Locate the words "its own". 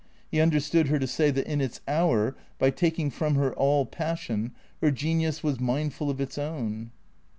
6.19-6.89